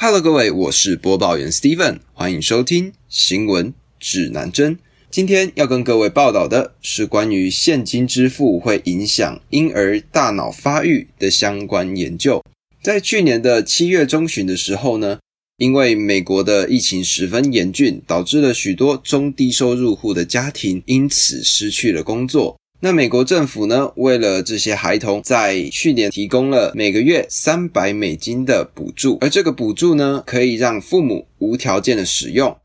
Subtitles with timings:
[0.00, 4.78] Hello，各位，我是播报员 Steven，欢迎收听新闻指南针。
[5.10, 12.40] 今天要跟各位报道的是关于现金支付会影响婴儿大脑发育的相关研究。
[12.80, 15.18] 在去年的七月中旬的时候呢，
[15.56, 22.56] 因为美国的疫情十分严峻，导致了许多中低收入户的家庭因此失去了工作。
[22.80, 32.56] 那美国政府呢，为了这些孩童，在去年提供了每个月三百美金的补助，而这个补助呢，可以让父母无条件的使用。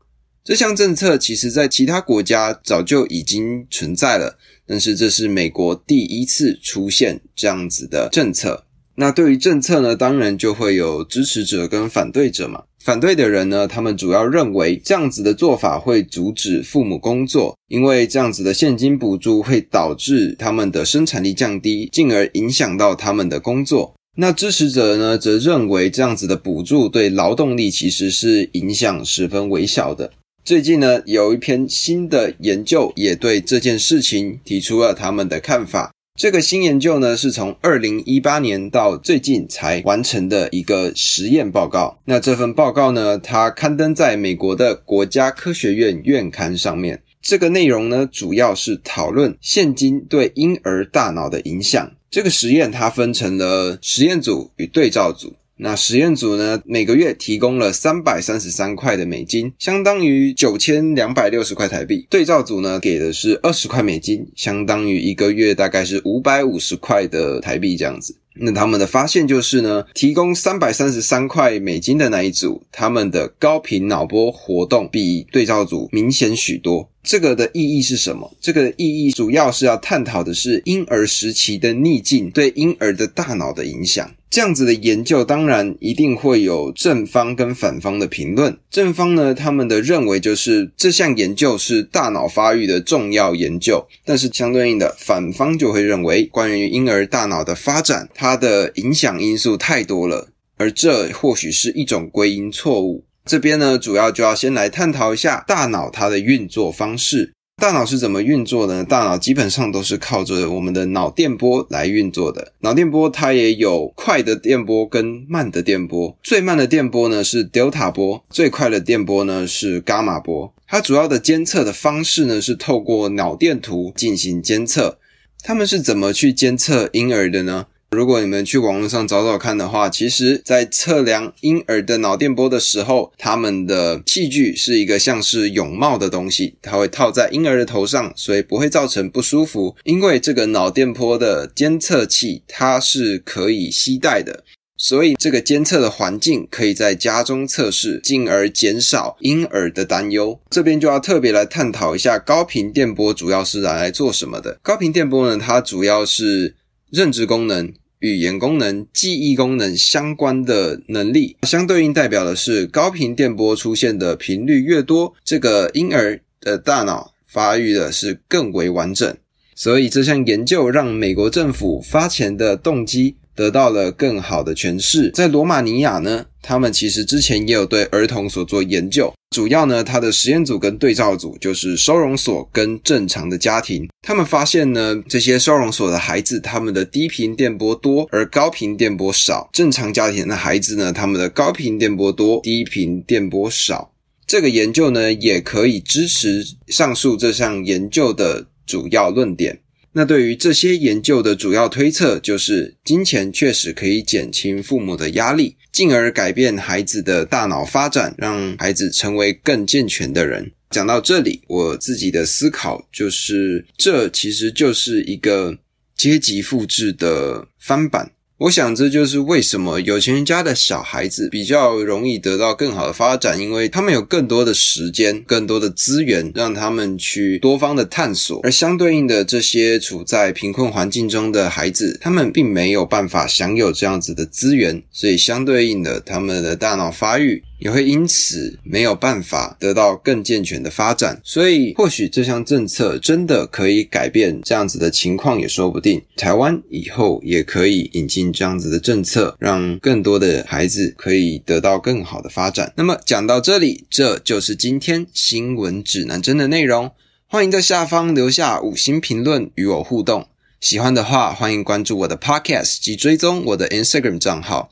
[0.44, 8.64] 这项政策其实在其他国家早就已经存在了，但是这是美国第一次出现这样子的政策。
[8.94, 12.62] 那对于政策呢，当然就会有支持者跟反对者嘛。
[12.84, 23.94] 反对的人呢，他们主要认为这样子的做法会阻止父母工作，因为这样子的现金补助会导致他们的生产力降低，进而影响到他们的工作。
[24.18, 30.12] 那支持者呢，则认为这样子的补助对劳动力其实是影响十分微小的。
[30.44, 35.90] 最近呢，有一篇新的研究也对这件事情提出了他们的看法。
[36.16, 41.98] 这个新研究呢，是从二零一八年到最近才完成的一个实验报告。
[42.04, 47.02] 那这份报告呢，它刊登在美国的国家科学院院刊上面。
[47.20, 51.90] 这个内容呢，主要是讨论现今对婴儿大脑的影响。
[52.08, 55.34] 这个实验它分成了实验组与对照组。
[55.56, 62.06] 那实验组呢，每个月提供了三百三十三块的美金，相当于九千两百六十块台币。
[62.10, 68.16] 对照组呢，给的是二十块美金，相当于一个月大概是五百五十块的台币这样子。
[68.34, 76.88] 那他们的发现就是呢，提供三百三十三块美金的那一组，他们的高频脑波活动比对照组明显许多。
[77.02, 78.34] 这个的意义是什么？
[78.40, 84.10] 这个意义主要是要探讨的是婴儿时期的逆境对婴儿的大脑的影响。
[84.30, 88.56] 这样子的研究当然一定会有正方跟反方的评论。
[88.70, 103.04] 正方呢，他们的认为就是这项研究是大脑发育的重要研究，但是相对应的反方就会认为，关于婴儿大脑的发展，它的影响因素太多了，而这或许是一种归因错误。
[103.26, 107.34] 这边呢，主要就要先来探讨一下大脑它的运作方式。
[107.60, 108.82] 大脑是怎么运作的？
[108.82, 112.54] 大脑基本上都是靠着我们的脑电波来运作的。
[112.60, 116.16] 脑电波它也有快的电波跟慢的电波。
[116.22, 120.50] 最慢的电波呢是 delta 波，最快的电波呢是伽马波。
[120.66, 124.98] 它主要的监测的方式呢是透过脑电图进行监测。
[125.42, 127.66] 他们是怎么去监测婴儿的呢？
[127.94, 139.76] 如果你们去网络上找找看的话，其实，在测量婴儿的脑电波的时候，他们的器具是一个像是泳帽的东西，它会套在婴儿的头上，所以不会造成不舒服。
[139.84, 144.44] 因为这个脑电波的监测器它是可以携带的，
[144.76, 150.38] 所以这个监测的环境可以在家中测试，进而减少婴儿的担忧。
[150.50, 154.58] 这边就要特别来探讨一下高频电波主要是拿来做什么的。
[154.62, 156.56] 高频电波呢，它主要是
[156.90, 157.72] 认知功能。
[158.04, 169.16] 语言功能、记忆功能相关的能力，相对应代表的是高频电波出现的频率越多，这个婴儿的大脑发育的是更为完整。
[169.54, 173.16] 所以这项研究让美国政府发钱的动机。
[173.36, 175.10] 得到了更好的诠释。
[175.10, 183.88] 在罗马尼亚呢，他们其实之前也有对儿童所做研究，主要呢，它的实验组跟对照组就是收容所跟正常的家庭。
[184.00, 193.90] 他们发现呢，这些收容所的孩子，他们的低频电波多，而高频电波少；正常家庭的孩子呢，他们的高频电波多，低频电波少。
[194.24, 199.58] 这个研究呢，也可以支持上述这项研究的主要论点。
[199.96, 210.50] 那对于这些研究的主要推测，就是金钱确实可以减轻父母的压力，进而改变孩子的大脑发展，让孩子成为更健全的人。
[210.70, 215.56] 讲到这里，我自己的思考就是，这其实就是一个
[215.96, 218.10] 阶级复制的翻版。
[218.36, 228.40] 我想这就是为什么有钱人家的小孩子比较容易得到更好的发展，因为他们有更多的时间、更多的资源，让他们去多方的探索。
[228.42, 237.40] 而相对应的，这些处在贫困环境中的孩子，他们并没有办法享有这样子的资源，所以相对应的，他们的大脑发育。
[237.58, 246.02] 也会因此没有办法得到更健全的发展，所以或许这项政策真的可以改变这样子的情况也说不定。
[246.16, 252.72] 台湾以后也可以引进这样子的政策，让更多的孩子可以得到更好的发展。
[252.76, 256.90] 那么讲到这里，这就是今天新闻指南针的内容。
[257.26, 260.28] 欢迎在下方留下五星评论与我互动。
[260.60, 264.70] 喜欢的话，欢迎关注我的 Podcast 及追踪我的 Instagram 账号。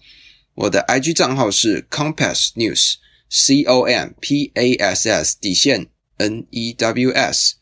[0.55, 5.87] 我的 IG 账号是 Compass News，C O M P A S S 底线
[6.19, 7.55] N E W S。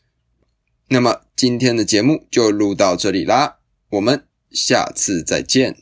[0.89, 3.59] 那么今天的节目就录到这里啦，
[3.91, 5.77] 我们下次再见。